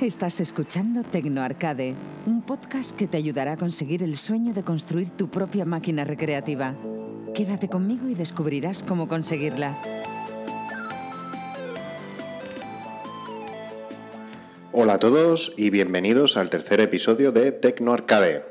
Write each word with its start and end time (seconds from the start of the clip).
Estás 0.00 0.40
escuchando 0.40 1.04
Tecnoarcade, 1.04 1.94
un 2.26 2.42
podcast 2.42 2.94
que 2.94 3.06
te 3.06 3.16
ayudará 3.16 3.52
a 3.52 3.56
conseguir 3.56 4.02
el 4.02 4.18
sueño 4.18 4.52
de 4.52 4.62
construir 4.62 5.08
tu 5.08 5.30
propia 5.30 5.64
máquina 5.64 6.04
recreativa. 6.04 6.74
Quédate 7.32 7.70
conmigo 7.70 8.06
y 8.06 8.14
descubrirás 8.14 8.82
cómo 8.82 9.08
conseguirla. 9.08 9.74
Hola 14.72 14.92
a 14.92 14.98
todos 14.98 15.54
y 15.56 15.70
bienvenidos 15.70 16.36
al 16.36 16.50
tercer 16.50 16.82
episodio 16.82 17.32
de 17.32 17.52
Tecnoarcade. 17.52 18.44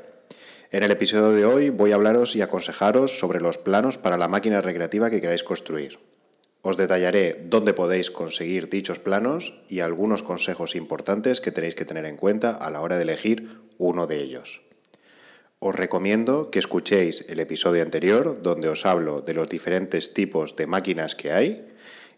En 0.72 0.82
el 0.82 0.90
episodio 0.90 1.30
de 1.30 1.44
hoy 1.44 1.70
voy 1.70 1.92
a 1.92 1.94
hablaros 1.94 2.34
y 2.34 2.42
aconsejaros 2.42 3.20
sobre 3.20 3.40
los 3.40 3.56
planos 3.56 3.98
para 3.98 4.16
la 4.16 4.26
máquina 4.26 4.62
recreativa 4.62 5.10
que 5.10 5.20
queráis 5.20 5.44
construir. 5.44 6.05
Os 6.66 6.76
detallaré 6.76 7.46
dónde 7.46 7.78
podéis 7.78 8.10
conseguir 8.10 8.66
dichos 8.68 8.98
planos 8.98 9.54
y 9.68 9.86
algunos 9.86 10.24
consejos 10.24 10.74
importantes 10.74 11.40
que 11.40 11.52
tenéis 11.52 11.76
que 11.76 11.84
tener 11.84 12.04
en 12.06 12.16
cuenta 12.16 12.50
a 12.50 12.72
la 12.72 12.80
hora 12.80 12.96
de 12.96 13.04
elegir 13.04 13.62
uno 13.78 14.08
de 14.08 14.18
ellos. 14.18 14.62
Os 15.60 15.76
recomiendo 15.76 16.50
que 16.50 16.58
escuchéis 16.58 17.24
el 17.28 17.38
episodio 17.38 17.84
anterior 17.84 18.42
donde 18.42 18.68
os 18.68 18.84
hablo 18.84 19.20
de 19.20 19.34
los 19.34 19.48
diferentes 19.48 20.12
tipos 20.12 20.56
de 20.56 20.66
máquinas 20.66 21.14
que 21.14 21.30
hay 21.30 21.68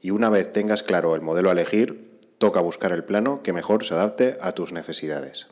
y 0.01 0.13
una 0.13 0.31
vez 0.31 0.51
tengas 0.51 0.83
claro 0.83 1.15
el 1.15 1.21
modelo 1.21 1.51
a 1.51 1.53
elegir, 1.53 2.17
toca 2.39 2.63
buscar 2.63 2.93
el 2.93 3.05
plano 3.05 3.43
que 3.43 3.53
mejor 3.53 3.85
se 3.85 3.93
adapte 3.93 4.39
a 4.41 4.53
tus 4.53 4.73
necesidades. 4.73 5.49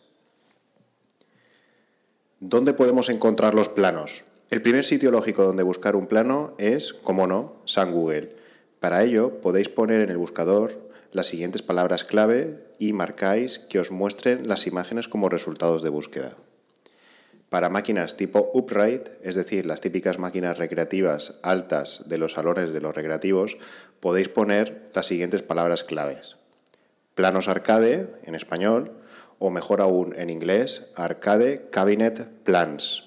¿Dónde 2.41 2.73
podemos 2.73 3.11
encontrar 3.11 3.53
los 3.53 3.69
planos? 3.69 4.25
El 4.49 4.63
primer 4.63 4.87
sitio 4.87 5.11
lógico 5.11 5.45
donde 5.45 5.65
buscar 5.65 5.97
un 5.97 6.07
plano 6.07 6.55
es, 6.57 6.95
como 6.95 7.27
no, 7.27 7.61
San 7.67 7.93
Google 7.93 8.46
para 8.81 9.03
ello 9.03 9.41
podéis 9.41 9.69
poner 9.69 10.01
en 10.01 10.11
el 10.11 10.17
buscador 10.17 10.87
las 11.13 11.27
siguientes 11.27 11.63
palabras 11.63 12.05
clave 12.05 12.65
y 12.79 12.93
marcáis 12.93 13.59
que 13.59 13.81
os 13.81 13.91
muestren 13.91 14.49
las 14.49 14.67
imágenes 14.67 15.09
como 15.09 15.29
resultados 15.29 15.83
de 15.83 15.89
búsqueda. 15.89 16.37
Para 17.49 17.71
máquinas 17.71 18.17
tipo 18.17 18.51
upright, 18.53 19.09
es 19.23 19.35
decir, 19.35 19.67
las 19.67 19.81
típicas 19.81 20.19
máquinas 20.19 20.59
recreativas 20.59 21.39
altas 21.43 22.03
de 22.07 22.19
los 22.19 22.33
salones 22.33 22.73
de 22.73 22.81
los 22.81 22.95
recreativos, 22.95 23.57
podéis 24.01 24.29
poner 24.29 24.91
las 24.95 25.07
siguientes 25.07 25.43
palabras 25.43 25.85
claves. 25.85 26.37
Planos 27.15 27.49
arcade, 27.49 28.09
en 28.25 28.35
español, 28.35 28.93
o 29.39 29.51
mejor 29.51 29.81
aún 29.81 30.15
en 30.17 30.29
inglés, 30.29 30.89
arcade 30.97 31.71
cabinet 31.71 32.29
plans 32.45 33.05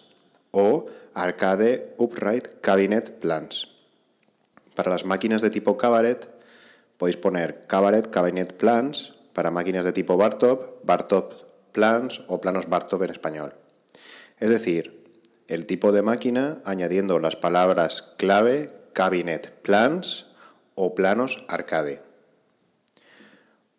o 0.52 0.88
arcade 1.14 1.94
upright 1.98 2.61
cabinet 2.61 3.20
plans. 3.20 3.69
Para 4.80 4.91
las 4.91 5.03
máquinas 5.03 5.41
de 5.41 5.49
tipo 5.49 5.75
Cabaret 5.75 6.25
podéis 6.95 7.17
poner 7.17 7.67
Cabaret 7.67 8.09
Cabinet 8.09 8.55
Plans, 8.55 9.13
para 9.33 9.52
máquinas 9.52 9.83
de 9.83 9.91
tipo 9.91 10.16
Bartop, 10.16 10.86
Bartop 10.86 11.33
Plans 11.73 12.21
o 12.27 12.39
planos 12.39 12.69
Bartop 12.69 13.03
en 13.03 13.09
español. 13.09 13.55
Es 14.39 14.49
decir, 14.49 15.03
el 15.49 15.66
tipo 15.66 15.91
de 15.91 16.02
máquina 16.02 16.61
añadiendo 16.63 17.19
las 17.19 17.36
palabras 17.36 18.13
clave 18.16 18.71
Cabinet 18.94 19.52
Plans 19.63 20.27
o 20.75 20.95
planos 20.95 21.43
arcade. 21.49 22.02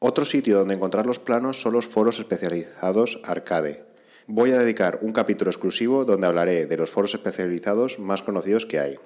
Otro 0.01 0.27
sitio 0.27 0.59
donde 0.59 0.75
encontrar 0.75 1.07
los 1.07 1.19
planos 1.19 1.63
son 1.63 1.73
los 1.73 1.87
foros 1.87 2.19
especializados 2.19 3.21
arcade. 3.25 3.85
Voy 4.27 4.53
a 4.53 4.59
dedicar 4.59 4.99
un 5.01 5.15
capítulo 5.15 5.51
exclusivo 5.51 6.05
donde 6.05 6.27
hablaré 6.27 6.67
de 6.67 6.77
los 6.77 6.91
foros 6.91 7.15
especializados 7.15 7.99
más 7.99 8.21
conocidos 8.21 8.67
que 8.67 8.81
hay. 8.81 8.99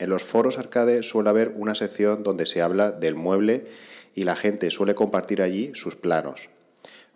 En 0.00 0.08
los 0.08 0.24
foros 0.24 0.56
arcade 0.56 1.02
suele 1.02 1.28
haber 1.28 1.52
una 1.56 1.74
sección 1.74 2.22
donde 2.22 2.46
se 2.46 2.62
habla 2.62 2.90
del 2.90 3.14
mueble 3.14 3.66
y 4.14 4.24
la 4.24 4.34
gente 4.34 4.70
suele 4.70 4.94
compartir 4.94 5.42
allí 5.42 5.72
sus 5.74 5.94
planos. 5.94 6.48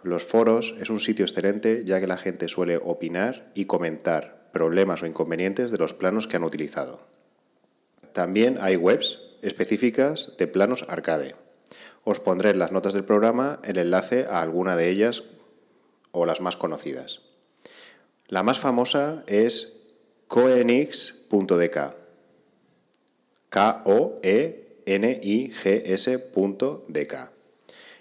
Los 0.03 0.27
foros 0.27 0.75
es 0.79 0.91
un 0.91 1.01
sitio 1.01 1.25
excelente 1.25 1.85
ya 1.87 1.99
que 1.99 2.07
la 2.07 2.19
gente 2.19 2.47
suele 2.47 2.77
opinar 2.77 3.51
y 3.55 3.65
comentar 3.65 4.51
problemas 4.53 5.03
o 5.03 5.07
inconvenientes 5.07 5.71
de 5.71 5.79
los 5.79 5.95
planos 5.95 6.27
que 6.27 6.37
han 6.37 6.45
utilizado. 6.45 7.01
También 8.13 8.59
hay 8.61 8.77
webs 8.77 9.19
específicas 9.41 10.35
de 10.37 10.47
planos 10.47 10.85
arcade. 10.87 11.37
Os 12.05 12.21
pondré 12.21 12.51
en 12.51 12.59
las 12.59 12.71
notas 12.71 12.93
del 12.93 13.05
programa 13.05 13.61
el 13.65 13.79
enlace 13.79 14.27
a 14.29 14.43
alguna 14.43 14.77
de 14.77 14.91
ellas 14.91 15.25
o 16.13 16.27
las 16.27 16.43
más 16.43 16.59
conocidas. 16.59 17.23
La 18.29 18.43
más 18.43 18.59
famosa 18.59 19.25
es 19.27 19.81
coenix.dk 20.29 22.04
K-O-E-N-I-G-S.dk. 23.55 24.35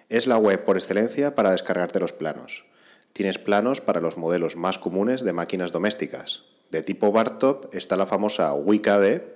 Es 0.09 0.25
la 0.25 0.38
web 0.40 0.64
por 0.64 0.78
excelencia 0.78 1.36
para 1.36 1.52
descargarte 1.52 2.00
los 2.00 2.12
planos. 2.12 2.66
Tienes 3.14 3.38
planos 3.38 3.80
para 3.80 4.02
los 4.02 4.18
modelos 4.18 4.56
más 4.56 4.80
comunes 4.80 5.24
de 5.24 5.31
máquinas 5.31 5.72
domésticas. 5.72 6.46
De 6.72 6.81
tipo 6.81 7.12
Bartop 7.12 7.72
está 7.75 7.96
la 7.96 8.08
famosa 8.08 8.52
Wicade. 8.56 9.31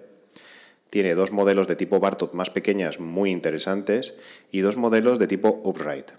Tiene 0.90 1.14
dos 1.14 1.32
modelos 1.32 1.68
de 1.68 1.76
tipo 1.76 2.00
Bartop 2.00 2.34
más 2.34 2.50
pequeñas 2.50 3.00
muy 3.00 3.30
interesantes 3.30 4.16
y 4.52 4.62
dos 4.62 4.76
modelos 4.76 5.20
de 5.20 5.28
tipo 5.28 5.62
Upright. 5.64 6.14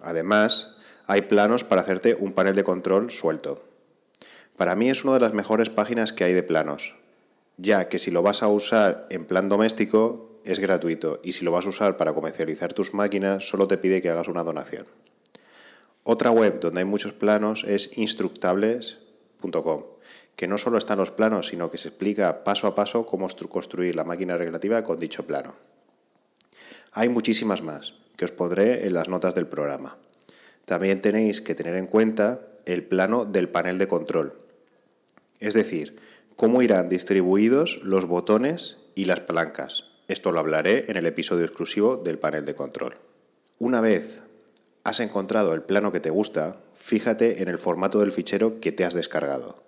Además, 0.00 0.76
hay 1.08 1.22
planos 1.22 1.64
para 1.64 1.80
hacerte 1.80 2.14
un 2.14 2.32
panel 2.32 2.54
de 2.54 2.62
control 2.62 3.10
suelto. 3.10 3.64
Para 4.56 4.76
mí 4.76 4.88
es 4.88 5.02
una 5.02 5.14
de 5.14 5.20
las 5.20 5.34
mejores 5.34 5.68
páginas 5.68 6.12
que 6.12 6.22
hay 6.22 6.32
de 6.32 6.44
planos 6.44 7.01
ya 7.56 7.88
que 7.88 7.98
si 7.98 8.10
lo 8.10 8.22
vas 8.22 8.42
a 8.42 8.48
usar 8.48 9.06
en 9.10 9.24
plan 9.24 9.48
doméstico 9.48 10.40
es 10.44 10.58
gratuito 10.58 11.20
y 11.22 11.32
si 11.32 11.44
lo 11.44 11.52
vas 11.52 11.66
a 11.66 11.68
usar 11.68 11.96
para 11.96 12.14
comercializar 12.14 12.72
tus 12.72 12.94
máquinas 12.94 13.48
solo 13.48 13.68
te 13.68 13.78
pide 13.78 14.02
que 14.02 14.10
hagas 14.10 14.28
una 14.28 14.44
donación. 14.44 14.86
Otra 16.04 16.30
web 16.30 16.58
donde 16.58 16.80
hay 16.80 16.84
muchos 16.84 17.12
planos 17.12 17.64
es 17.64 17.96
instructables.com, 17.96 19.84
que 20.34 20.48
no 20.48 20.58
solo 20.58 20.78
están 20.78 20.98
los 20.98 21.12
planos, 21.12 21.46
sino 21.48 21.70
que 21.70 21.78
se 21.78 21.88
explica 21.88 22.42
paso 22.42 22.66
a 22.66 22.74
paso 22.74 23.06
cómo 23.06 23.28
construir 23.48 23.94
la 23.94 24.04
máquina 24.04 24.36
relativa 24.36 24.82
con 24.82 24.98
dicho 24.98 25.24
plano. 25.24 25.54
Hay 26.90 27.08
muchísimas 27.08 27.62
más, 27.62 27.94
que 28.16 28.24
os 28.24 28.32
pondré 28.32 28.86
en 28.86 28.94
las 28.94 29.08
notas 29.08 29.34
del 29.34 29.46
programa. 29.46 29.96
También 30.64 31.00
tenéis 31.00 31.40
que 31.40 31.54
tener 31.54 31.76
en 31.76 31.86
cuenta 31.86 32.40
el 32.66 32.84
plano 32.84 33.24
del 33.24 33.48
panel 33.48 33.78
de 33.78 33.88
control. 33.88 34.38
Es 35.38 35.54
decir, 35.54 36.01
cómo 36.42 36.60
irán 36.60 36.88
distribuidos 36.88 37.78
los 37.84 38.06
botones 38.06 38.76
y 38.96 39.04
las 39.04 39.20
palancas. 39.20 39.84
Esto 40.08 40.32
lo 40.32 40.40
hablaré 40.40 40.90
en 40.90 40.96
el 40.96 41.06
episodio 41.06 41.44
exclusivo 41.44 41.96
del 41.96 42.18
panel 42.18 42.44
de 42.44 42.56
control. 42.56 42.96
Una 43.60 43.80
vez 43.80 44.22
has 44.82 44.98
encontrado 44.98 45.54
el 45.54 45.62
plano 45.62 45.92
que 45.92 46.00
te 46.00 46.10
gusta, 46.10 46.56
fíjate 46.74 47.44
en 47.44 47.48
el 47.48 47.58
formato 47.58 48.00
del 48.00 48.10
fichero 48.10 48.58
que 48.58 48.72
te 48.72 48.84
has 48.84 48.92
descargado. 48.92 49.62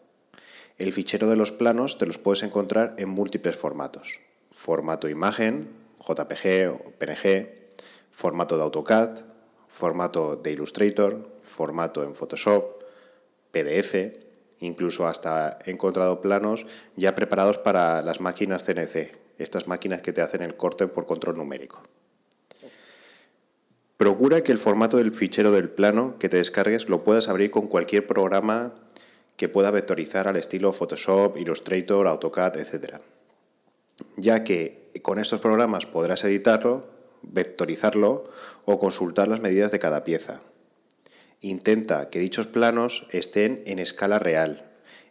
El 0.77 0.93
fichero 0.93 1.31
de 1.31 1.37
los 1.37 1.53
planos 1.53 1.97
te 1.97 2.07
los 2.07 2.19
puedes 2.19 2.43
encontrar 2.43 2.97
en 2.99 3.09
múltiples 3.09 3.55
formatos. 3.55 4.19
Formato 4.51 5.09
imagen, 5.09 5.69
JPG 6.01 6.73
o 6.73 6.91
PNG, 6.99 7.51
formato 8.11 8.57
de 8.57 8.65
AutoCAD, 8.65 9.21
formato 9.69 10.35
de 10.35 10.51
Illustrator, 10.51 11.39
formato 11.41 12.03
en 12.03 12.17
Photoshop, 12.17 12.83
PDF, 13.53 14.24
Incluso 14.65 15.07
hasta 15.07 15.59
he 15.67 15.71
encontrado 15.71 16.23
planos 16.23 16.65
ya 16.97 17.15
preparados 17.15 17.59
para 17.59 18.01
las 18.01 18.23
máquinas 18.23 18.65
CNC, 18.65 19.13
estas 19.37 19.69
máquinas 19.69 20.01
que 20.01 20.15
te 20.15 20.23
hacen 20.23 20.43
el 20.43 20.57
corte 20.57 20.87
por 20.89 21.05
control 21.05 21.37
numérico. 21.37 21.83
Procura 23.99 24.43
que 24.43 24.53
el 24.53 24.59
formato 24.59 24.97
del 24.97 25.13
fichero 25.13 25.53
del 25.53 25.69
plano 25.69 26.17
que 26.19 26.31
te 26.31 26.39
descargues 26.39 26.89
lo 26.89 27.05
puedas 27.05 27.29
abrir 27.29 27.51
con 27.51 27.69
cualquier 27.69 28.07
programa 28.07 28.73
que 29.37 29.51
pueda 29.51 29.71
vectorizar 29.71 30.29
al 30.29 30.37
estilo 30.37 30.73
Photoshop, 30.73 31.37
Illustrator, 31.37 32.07
AutoCAD, 32.09 32.57
etc. 32.57 33.01
Ya 34.17 34.45
que 34.45 34.91
con 35.03 35.19
estos 35.19 35.41
programas 35.41 35.85
podrás 35.85 36.25
editarlo, 36.25 36.89
vectorizarlo 37.21 38.31
o 38.65 38.79
consultar 38.79 39.29
las 39.29 39.41
medidas 39.41 39.73
de 39.73 39.79
cada 39.79 40.05
pieza. 40.05 40.41
Intenta 41.45 42.09
que 42.09 42.21
dichos 42.21 42.47
planos 42.47 43.07
estén 43.11 43.63
en 43.67 43.79
escala 43.79 44.19
real 44.19 44.65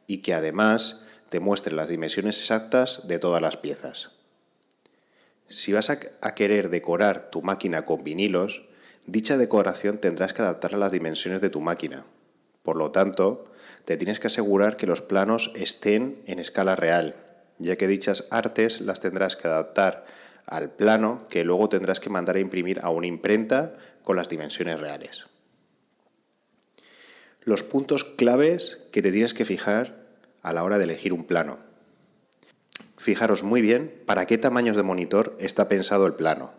y 0.08 0.24
que 0.24 0.34
además 0.34 1.02
te 1.30 1.40
muestren 1.40 1.76
las 1.76 1.90
dimensiones 1.90 2.40
exactas 2.40 3.08
de 3.08 3.20
todas 3.20 3.40
las 3.40 3.56
piezas. 3.56 4.10
Si 5.48 5.74
vas 5.74 5.92
a, 5.92 6.34
querer 6.34 6.72
decorar 6.72 7.30
tu 7.30 7.44
máquina 7.44 7.86
con 7.86 8.04
vinilos, 8.04 8.64
dicha 9.06 9.38
decoración 9.38 10.00
tendrás 10.00 10.34
que 10.34 10.42
adaptarla 10.42 10.78
a 10.78 10.80
las 10.80 10.92
dimensiones 10.92 11.40
de 11.40 11.52
tu 11.52 11.62
máquina. 11.62 12.04
Por 12.64 12.78
lo 12.78 12.90
tanto, 12.90 13.46
te 13.86 13.96
tienes 13.98 14.20
que 14.20 14.26
asegurar 14.26 14.76
que 14.76 14.88
los 14.88 15.04
planos 15.04 15.52
estén 15.54 16.20
en 16.26 16.40
escala 16.40 16.76
real, 16.76 17.16
ya 17.60 17.76
que 17.76 17.88
dichas 17.88 18.26
artes 18.32 18.82
las 18.82 19.02
tendrás 19.02 19.36
que 19.36 19.50
adaptar 19.50 20.08
al 20.48 20.72
plano 20.72 21.28
que 21.30 21.44
luego 21.44 21.70
tendrás 21.70 22.00
que 22.00 22.10
mandar 22.10 22.38
a 22.38 22.40
imprimir 22.40 22.80
a 22.82 22.90
una 22.90 23.06
imprenta 23.06 23.76
con 24.02 24.16
las 24.16 24.30
dimensiones 24.30 24.80
reales 24.80 25.28
los 27.44 27.64
puntos 27.64 28.04
claves 28.04 28.88
que 28.92 29.02
te 29.02 29.12
tienes 29.12 29.34
que 29.34 29.46
fijar 29.46 30.04
a 30.42 30.54
la 30.54 30.64
hora 30.64 30.78
de 30.78 30.86
elegir 30.86 31.14
un 31.14 31.26
plano. 31.26 31.60
Fijaros 32.98 33.44
muy 33.44 33.62
bien 33.62 34.02
para 34.06 34.26
qué 34.26 34.38
tamaños 34.38 34.78
de 34.78 34.84
monitor 34.84 35.36
está 35.40 35.68
pensado 35.68 36.06
el 36.06 36.14
plano. 36.14 36.54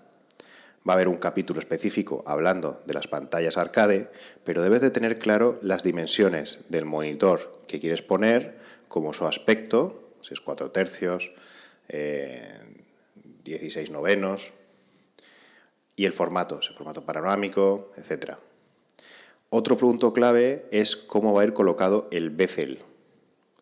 Va 0.87 0.93
a 0.93 0.97
haber 0.97 1.09
un 1.09 1.17
capítulo 1.17 1.61
específico 1.61 2.23
hablando 2.27 2.83
de 2.85 2.93
las 2.93 3.09
pantallas 3.09 3.57
arcade, 3.57 4.11
pero 4.45 4.61
debes 4.61 4.83
de 4.83 4.91
tener 4.91 5.19
claro 5.19 5.59
las 5.63 5.83
dimensiones 5.83 6.65
del 6.69 6.85
monitor 6.85 7.63
que 7.67 7.81
quieres 7.81 8.03
poner, 8.03 8.59
como 8.89 9.15
su 9.15 9.27
aspecto, 9.27 10.13
si 10.21 10.35
es 10.35 10.43
4 10.43 10.71
tercios, 10.71 11.33
16 11.89 13.89
eh, 13.89 13.93
novenos, 13.93 14.53
y 15.97 16.05
el 16.05 16.13
formato, 16.13 16.61
el 16.61 16.75
formato 16.75 17.07
panorámico, 17.07 17.91
etc. 17.97 18.37
Otro 19.57 19.77
punto 19.77 20.13
clave 20.13 20.67
es 20.73 20.97
cómo 20.97 21.33
va 21.33 21.43
a 21.43 21.45
ir 21.45 21.53
colocado 21.53 22.09
el 22.11 22.31
bezel. 22.31 22.81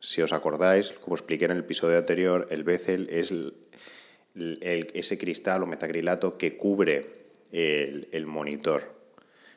Si 0.00 0.22
os 0.22 0.32
acordáis, 0.32 0.94
como 0.94 1.16
expliqué 1.16 1.44
en 1.44 1.50
el 1.50 1.58
episodio 1.58 1.98
anterior, 1.98 2.46
el 2.48 2.64
bezel 2.64 3.10
es 3.10 3.30
ese 4.34 5.18
cristal 5.18 5.62
o 5.62 5.66
metacrilato 5.66 6.38
que 6.38 6.56
cubre 6.56 7.28
el, 7.50 8.24
monitor. 8.26 8.90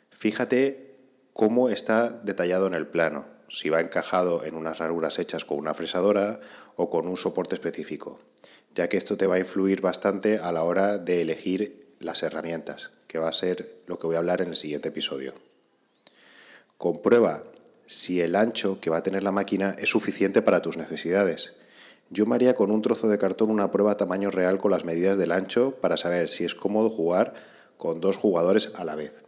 Fíjate 0.09 0.97
cómo 1.31 1.69
está 1.69 2.09
detallado 2.09 2.67
en 2.67 2.73
el 2.73 2.87
plano, 2.87 3.27
si 3.47 3.69
va 3.69 3.79
encajado 3.79 4.43
en 4.43 4.55
unas 4.55 4.79
ranuras 4.79 5.19
hechas 5.19 5.45
con 5.45 5.57
una 5.57 5.73
fresadora 5.73 6.41
o 6.75 6.89
con 6.89 7.07
un 7.07 7.15
soporte 7.15 7.55
específico, 7.55 8.19
ya 8.73 8.89
que 8.89 8.97
esto 8.97 9.15
te 9.15 9.27
va 9.27 9.35
a 9.35 9.39
influir 9.39 9.79
bastante 9.79 10.37
a 10.39 10.51
la 10.51 10.63
hora 10.63 10.97
de 10.97 11.21
elegir 11.21 11.87
las 12.01 12.23
herramientas, 12.23 12.91
que 13.07 13.19
va 13.19 13.29
a 13.29 13.31
ser 13.31 13.77
lo 13.87 13.97
que 13.99 14.07
voy 14.07 14.17
a 14.17 14.19
hablar 14.19 14.41
en 14.41 14.49
el 14.49 14.57
siguiente 14.57 14.89
episodio. 14.89 15.44
Comprueba 16.77 17.43
si 17.85 18.21
el 18.21 18.35
ancho 18.35 18.79
que 18.79 18.89
va 18.89 18.97
a 18.97 19.03
tener 19.03 19.23
la 19.23 19.31
máquina 19.31 19.75
es 19.79 19.89
suficiente 19.89 20.41
para 20.41 20.61
tus 20.61 20.77
necesidades 20.77 21.55
yo 22.09 22.25
me 22.25 22.35
haría 22.35 22.55
con 22.55 22.71
un 22.71 22.81
trozo 22.81 23.07
de 23.07 23.17
cartón 23.17 23.49
una 23.49 23.71
prueba 23.71 23.93
a 23.93 23.97
tamaño 23.97 24.29
real 24.29 24.59
con 24.59 24.71
las 24.71 24.85
medidas 24.85 25.17
del 25.17 25.31
ancho 25.31 25.75
para 25.81 25.97
saber 25.97 26.29
si 26.29 26.45
es 26.45 26.53
cómodo 26.53 26.89
jugar 26.89 27.33
con 27.77 27.99
dos 27.99 28.17
jugadores 28.17 28.71
a 28.75 28.85
la 28.85 28.95
vez. 28.95 29.21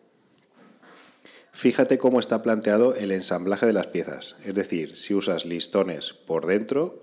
Fíjate 1.51 1.97
cómo 1.97 2.19
está 2.19 2.43
planteado 2.43 2.93
el 2.93 3.11
ensamblaje 3.11 3.65
de 3.65 3.73
las 3.73 3.87
piezas, 3.87 4.35
es 4.45 4.53
decir, 4.53 4.95
si 4.95 5.15
usas 5.15 5.45
listones 5.45 6.13
por 6.13 6.45
dentro 6.45 6.99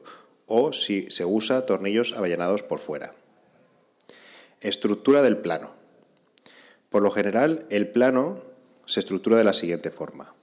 o 0.47 0.73
si 0.73 1.11
se 1.11 1.25
usa 1.25 1.67
tornillos 1.67 2.13
avellanados 2.17 2.63
por 2.63 2.79
fuera. 2.79 3.15
Estructura 4.61 5.23
del 5.23 5.39
plano. 5.39 5.75
Por 6.89 7.03
lo 7.03 7.11
general, 7.11 7.67
el 7.69 7.89
plano 7.89 8.39
se 8.87 9.01
estructura 9.01 9.37
de 9.37 9.45
la 9.45 9.53
siguiente 9.53 9.91
forma. 9.91 10.35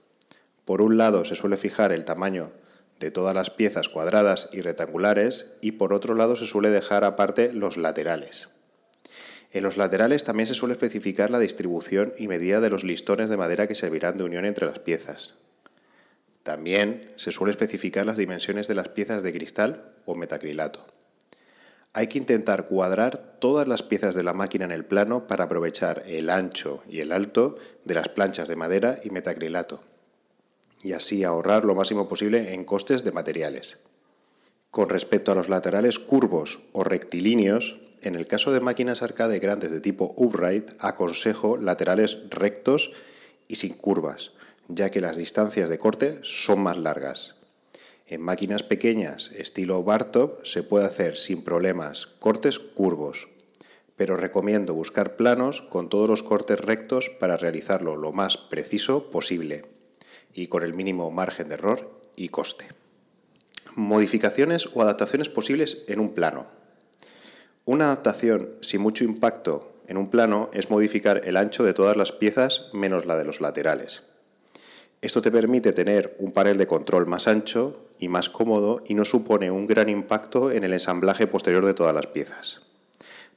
Por 0.65 0.81
un 0.81 0.97
lado 0.97 1.25
se 1.25 1.35
suele 1.35 1.57
fijar 1.57 1.91
el 1.91 2.05
tamaño 2.05 2.51
de 2.99 3.11
todas 3.11 3.35
las 3.35 3.49
piezas 3.49 3.89
cuadradas 3.89 4.49
y 4.53 4.61
rectangulares 4.61 5.47
y 5.59 5.73
por 5.73 5.93
otro 5.93 6.13
lado 6.13 6.35
se 6.35 6.45
suele 6.45 6.69
dejar 6.69 7.03
aparte 7.03 7.51
los 7.51 7.77
laterales. 7.77 8.49
En 9.51 9.63
los 9.63 9.75
laterales 9.75 10.23
también 10.23 10.47
se 10.47 10.53
suele 10.53 10.73
especificar 10.73 11.29
la 11.29 11.39
distribución 11.39 12.13
y 12.17 12.27
medida 12.27 12.61
de 12.61 12.69
los 12.69 12.83
listones 12.83 13.29
de 13.29 13.37
madera 13.37 13.67
que 13.67 13.75
servirán 13.75 14.17
de 14.17 14.23
unión 14.23 14.45
entre 14.45 14.65
las 14.65 14.79
piezas. 14.79 15.33
También 16.43 17.11
se 17.17 17.31
suele 17.31 17.51
especificar 17.51 18.05
las 18.05 18.17
dimensiones 18.17 18.67
de 18.67 18.75
las 18.75 18.89
piezas 18.89 19.23
de 19.23 19.33
cristal 19.33 19.93
o 20.05 20.15
metacrilato. 20.15 20.90
Hay 21.93 22.07
que 22.07 22.17
intentar 22.17 22.67
cuadrar 22.67 23.37
todas 23.39 23.67
las 23.67 23.83
piezas 23.83 24.15
de 24.15 24.23
la 24.23 24.33
máquina 24.33 24.65
en 24.65 24.71
el 24.71 24.85
plano 24.85 25.27
para 25.27 25.45
aprovechar 25.45 26.03
el 26.07 26.29
ancho 26.29 26.83
y 26.89 26.99
el 26.99 27.11
alto 27.11 27.57
de 27.85 27.95
las 27.95 28.09
planchas 28.09 28.47
de 28.47 28.55
madera 28.55 28.97
y 29.03 29.09
metacrilato 29.09 29.81
y 30.83 30.93
así 30.93 31.23
ahorrar 31.23 31.65
lo 31.65 31.75
máximo 31.75 32.07
posible 32.07 32.53
en 32.53 32.63
costes 32.63 33.03
de 33.03 33.11
materiales. 33.11 33.79
Con 34.69 34.89
respecto 34.89 35.31
a 35.31 35.35
los 35.35 35.49
laterales 35.49 35.99
curvos 35.99 36.59
o 36.71 36.83
rectilíneos, 36.83 37.79
en 38.01 38.15
el 38.15 38.27
caso 38.27 38.51
de 38.51 38.61
máquinas 38.61 39.01
arcade 39.01 39.39
grandes 39.39 39.71
de 39.71 39.81
tipo 39.81 40.13
upright, 40.17 40.71
aconsejo 40.79 41.57
laterales 41.57 42.17
rectos 42.29 42.91
y 43.47 43.55
sin 43.55 43.73
curvas, 43.73 44.31
ya 44.69 44.89
que 44.89 45.01
las 45.01 45.17
distancias 45.17 45.69
de 45.69 45.77
corte 45.77 46.19
son 46.23 46.61
más 46.61 46.77
largas. 46.77 47.40
En 48.11 48.19
máquinas 48.19 48.63
pequeñas 48.63 49.31
estilo 49.37 49.83
Bartop 49.83 50.45
se 50.45 50.63
puede 50.63 50.83
hacer 50.83 51.15
sin 51.15 51.45
problemas 51.45 52.07
cortes 52.19 52.59
curvos, 52.59 53.29
pero 53.95 54.17
recomiendo 54.17 54.73
buscar 54.73 55.15
planos 55.15 55.61
con 55.61 55.87
todos 55.87 56.09
los 56.09 56.21
cortes 56.21 56.59
rectos 56.59 57.09
para 57.09 57.37
realizarlo 57.37 57.95
lo 57.95 58.11
más 58.11 58.35
preciso 58.35 59.09
posible 59.09 59.63
y 60.33 60.47
con 60.47 60.63
el 60.63 60.73
mínimo 60.73 61.09
margen 61.09 61.47
de 61.47 61.53
error 61.53 61.89
y 62.17 62.27
coste. 62.27 62.65
Modificaciones 63.75 64.67
o 64.73 64.81
adaptaciones 64.81 65.29
posibles 65.29 65.77
en 65.87 66.01
un 66.01 66.13
plano. 66.13 66.47
Una 67.63 67.85
adaptación 67.85 68.49
sin 68.59 68.81
mucho 68.81 69.05
impacto 69.05 69.71
en 69.87 69.95
un 69.95 70.09
plano 70.09 70.49
es 70.51 70.69
modificar 70.69 71.21
el 71.23 71.37
ancho 71.37 71.63
de 71.63 71.73
todas 71.73 71.95
las 71.95 72.11
piezas 72.11 72.65
menos 72.73 73.05
la 73.05 73.15
de 73.15 73.23
los 73.23 73.39
laterales. 73.39 74.01
Esto 75.01 75.21
te 75.21 75.31
permite 75.31 75.71
tener 75.71 76.17
un 76.19 76.33
panel 76.33 76.57
de 76.57 76.67
control 76.67 77.07
más 77.07 77.29
ancho 77.29 77.87
y 78.01 78.09
más 78.09 78.29
cómodo 78.29 78.81
y 78.85 78.95
no 78.95 79.05
supone 79.05 79.51
un 79.51 79.67
gran 79.67 79.87
impacto 79.87 80.51
en 80.51 80.65
el 80.65 80.73
ensamblaje 80.73 81.27
posterior 81.27 81.65
de 81.65 81.75
todas 81.75 81.95
las 81.95 82.07
piezas. 82.07 82.63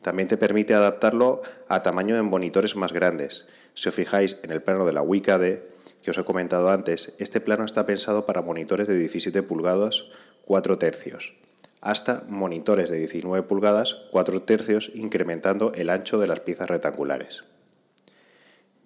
También 0.01 0.27
te 0.27 0.39
permite 0.39 0.75
adaptarlo 0.75 1.43
a 1.69 1.83
tamaño 1.83 2.17
en 2.17 2.25
monitores 2.25 2.75
más 2.75 2.93
grandes. 2.93 3.45
Si 3.75 3.89
os 3.89 3.95
fijáis 3.95 4.39
en 4.43 4.51
el 4.51 4.63
plano 4.63 4.87
de 4.87 4.95
la 4.95 5.03
WICADE, 5.03 5.69
que 6.03 6.11
os 6.11 6.19
he 6.19 6.25
comentado 6.25 6.71
antes, 6.71 7.13
este 7.19 7.41
plano 7.41 7.65
está 7.65 7.85
pensado 7.85 8.25
para 8.25 8.41
monitores 8.41 8.89
de 8.89 8.99
17 8.99 9.43
pulgadas 9.43 10.07
4 10.47 10.79
tercios, 10.79 11.35
hasta 11.83 12.25
monitores 12.29 12.89
de 12.89 12.99
19 12.99 13.47
pulgadas 13.47 13.97
4 14.13 14.43
tercios, 14.43 14.91
incrementando 14.95 15.73
el 15.75 15.91
ancho 15.91 16.19
de 16.19 16.27
las 16.27 16.41
piezas 16.41 16.71
rectangulares. 16.71 17.45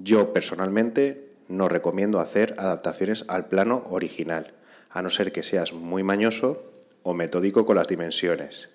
Yo 0.01 0.33
personalmente 0.33 1.31
no 1.47 1.69
recomiendo 1.69 2.19
hacer 2.19 2.57
adaptaciones 2.59 3.25
al 3.29 3.47
plano 3.47 3.85
original, 3.87 4.55
a 4.91 5.03
no 5.03 5.11
ser 5.11 5.33
que 5.33 5.43
seas 5.43 5.73
muy 5.73 6.03
mañoso 6.03 6.73
o 7.03 7.15
metódico 7.15 7.65
con 7.65 7.77
las 7.77 7.89
dimensiones, 7.89 8.69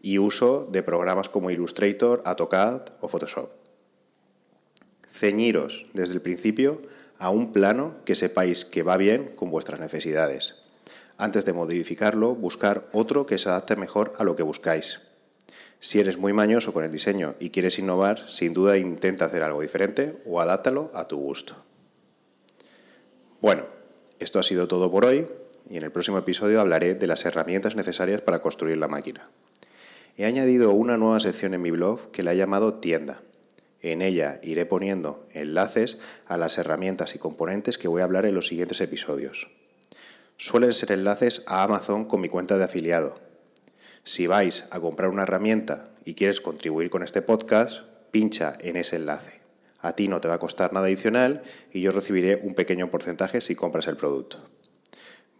y 0.00 0.18
uso 0.18 0.66
de 0.70 0.82
programas 0.82 1.28
como 1.28 1.50
Illustrator, 1.50 2.22
AutoCAD 2.24 2.82
o 3.00 3.08
Photoshop. 3.08 3.50
Ceñiros 5.12 5.86
desde 5.92 6.14
el 6.14 6.22
principio 6.22 6.80
a 7.18 7.30
un 7.30 7.52
plano 7.52 7.96
que 8.04 8.14
sepáis 8.14 8.64
que 8.64 8.82
va 8.82 8.96
bien 8.96 9.32
con 9.36 9.50
vuestras 9.50 9.78
necesidades. 9.78 10.56
Antes 11.18 11.44
de 11.44 11.52
modificarlo, 11.52 12.34
buscar 12.34 12.88
otro 12.92 13.26
que 13.26 13.36
se 13.36 13.50
adapte 13.50 13.76
mejor 13.76 14.14
a 14.16 14.24
lo 14.24 14.36
que 14.36 14.42
buscáis. 14.42 15.02
Si 15.78 16.00
eres 16.00 16.16
muy 16.16 16.32
mañoso 16.32 16.72
con 16.72 16.84
el 16.84 16.90
diseño 16.90 17.34
y 17.38 17.50
quieres 17.50 17.78
innovar, 17.78 18.18
sin 18.28 18.54
duda 18.54 18.78
intenta 18.78 19.26
hacer 19.26 19.42
algo 19.42 19.60
diferente 19.60 20.22
o 20.24 20.40
adáptalo 20.40 20.90
a 20.94 21.08
tu 21.08 21.18
gusto. 21.18 21.56
Bueno, 23.42 23.66
esto 24.18 24.38
ha 24.38 24.42
sido 24.42 24.68
todo 24.68 24.90
por 24.90 25.04
hoy 25.04 25.28
y 25.70 25.78
en 25.78 25.84
el 25.84 25.92
próximo 25.92 26.18
episodio 26.18 26.60
hablaré 26.60 26.94
de 26.94 27.06
las 27.06 27.24
herramientas 27.24 27.76
necesarias 27.76 28.20
para 28.20 28.42
construir 28.42 28.76
la 28.76 28.88
máquina. 28.88 29.30
He 30.18 30.26
añadido 30.26 30.72
una 30.72 30.98
nueva 30.98 31.20
sección 31.20 31.54
en 31.54 31.62
mi 31.62 31.70
blog 31.70 32.10
que 32.10 32.22
la 32.22 32.32
he 32.32 32.36
llamado 32.36 32.74
tienda 32.74 33.22
en 33.82 34.02
ella 34.02 34.40
iré 34.42 34.66
poniendo 34.66 35.26
enlaces 35.32 35.98
a 36.26 36.36
las 36.36 36.58
herramientas 36.58 37.14
y 37.14 37.18
componentes 37.18 37.78
que 37.78 37.88
voy 37.88 38.02
a 38.02 38.04
hablar 38.04 38.26
en 38.26 38.34
los 38.34 38.48
siguientes 38.48 38.80
episodios. 38.80 39.48
Suelen 40.36 40.72
ser 40.72 40.92
enlaces 40.92 41.42
a 41.46 41.62
Amazon 41.62 42.04
con 42.04 42.20
mi 42.20 42.28
cuenta 42.28 42.58
de 42.58 42.64
afiliado. 42.64 43.18
Si 44.04 44.26
vais 44.26 44.66
a 44.70 44.80
comprar 44.80 45.10
una 45.10 45.22
herramienta 45.22 45.92
y 46.04 46.14
quieres 46.14 46.40
contribuir 46.40 46.90
con 46.90 47.02
este 47.02 47.22
podcast, 47.22 47.82
pincha 48.10 48.56
en 48.60 48.76
ese 48.76 48.96
enlace. 48.96 49.40
A 49.80 49.94
ti 49.94 50.08
no 50.08 50.20
te 50.20 50.28
va 50.28 50.34
a 50.34 50.38
costar 50.38 50.74
nada 50.74 50.86
adicional 50.86 51.42
y 51.72 51.80
yo 51.80 51.90
recibiré 51.92 52.38
un 52.42 52.54
pequeño 52.54 52.90
porcentaje 52.90 53.40
si 53.40 53.54
compras 53.54 53.86
el 53.86 53.96
producto. 53.96 54.44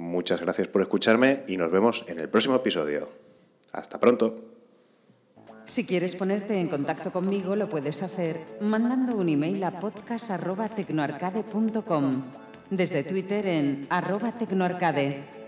Muchas 0.01 0.41
gracias 0.41 0.67
por 0.67 0.81
escucharme 0.81 1.45
y 1.47 1.59
nos 1.59 1.71
vemos 1.71 2.07
en 2.09 2.19
el 2.19 2.31
próximo 2.31 2.57
episodio. 2.57 3.11
Hasta 3.71 4.01
pronto. 4.01 4.35
Si 5.67 5.85
quieres 5.85 6.17
ponerte 6.17 6.59
en 6.59 6.69
contacto 6.69 7.13
conmigo, 7.13 7.55
lo 7.55 7.69
puedes 7.69 8.03
hacer 8.03 8.41
mandando 8.63 9.15
un 9.15 9.29
email 9.29 9.63
a 9.63 9.79
podcast.tecnoarcade.com, 9.79 12.23
desde 12.71 13.05
Twitter 13.05 13.47
en 13.47 13.87
arroba 13.91 14.39
tecnoarcade 14.39 15.40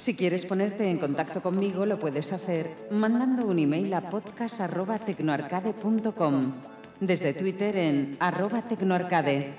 Si 0.00 0.16
quieres 0.16 0.46
ponerte 0.46 0.90
en 0.90 0.96
contacto 0.96 1.42
conmigo, 1.42 1.84
lo 1.84 1.98
puedes 1.98 2.32
hacer 2.32 2.70
mandando 2.90 3.46
un 3.46 3.58
email 3.58 3.92
a 3.92 4.08
podcast.tecnoarcade.com, 4.08 6.52
desde 7.00 7.34
Twitter 7.34 7.76
en 7.76 8.16
arroba 8.18 8.62
tecnoarcade 8.62 9.52